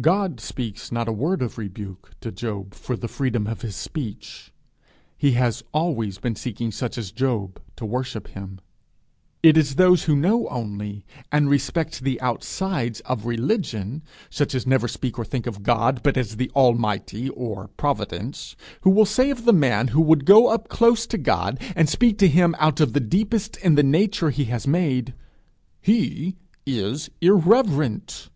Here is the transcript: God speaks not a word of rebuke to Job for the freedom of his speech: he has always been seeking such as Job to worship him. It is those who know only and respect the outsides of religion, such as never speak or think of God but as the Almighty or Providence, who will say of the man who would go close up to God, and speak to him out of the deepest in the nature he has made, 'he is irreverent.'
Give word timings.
God 0.00 0.40
speaks 0.40 0.90
not 0.90 1.08
a 1.08 1.12
word 1.12 1.42
of 1.42 1.58
rebuke 1.58 2.12
to 2.22 2.32
Job 2.32 2.72
for 2.72 2.96
the 2.96 3.06
freedom 3.06 3.46
of 3.46 3.60
his 3.60 3.76
speech: 3.76 4.50
he 5.18 5.32
has 5.32 5.62
always 5.74 6.16
been 6.16 6.36
seeking 6.36 6.72
such 6.72 6.96
as 6.96 7.12
Job 7.12 7.60
to 7.76 7.84
worship 7.84 8.28
him. 8.28 8.60
It 9.42 9.58
is 9.58 9.74
those 9.74 10.04
who 10.04 10.16
know 10.16 10.48
only 10.48 11.04
and 11.30 11.50
respect 11.50 12.00
the 12.00 12.18
outsides 12.22 13.00
of 13.00 13.26
religion, 13.26 14.02
such 14.30 14.54
as 14.54 14.66
never 14.66 14.88
speak 14.88 15.18
or 15.18 15.24
think 15.26 15.46
of 15.46 15.62
God 15.62 16.02
but 16.02 16.16
as 16.16 16.36
the 16.38 16.50
Almighty 16.56 17.28
or 17.28 17.68
Providence, 17.76 18.56
who 18.84 18.90
will 18.90 19.04
say 19.04 19.28
of 19.28 19.44
the 19.44 19.52
man 19.52 19.88
who 19.88 20.00
would 20.00 20.24
go 20.24 20.56
close 20.56 21.04
up 21.04 21.10
to 21.10 21.18
God, 21.18 21.60
and 21.76 21.90
speak 21.90 22.16
to 22.20 22.28
him 22.28 22.54
out 22.58 22.80
of 22.80 22.94
the 22.94 23.00
deepest 23.00 23.58
in 23.58 23.74
the 23.74 23.82
nature 23.82 24.30
he 24.30 24.44
has 24.46 24.66
made, 24.66 25.12
'he 25.82 26.36
is 26.64 27.10
irreverent.' 27.20 28.30